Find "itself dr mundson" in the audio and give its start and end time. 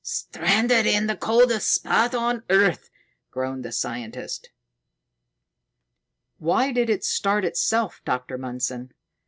7.45-8.93